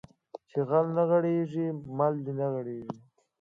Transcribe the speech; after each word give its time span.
چې 0.49 0.59
غل 0.69 0.87
نه 0.95 1.03
غېړيږي 1.09 1.67
مل 1.97 2.13
د 2.25 2.27
وغړيږي 2.39 2.97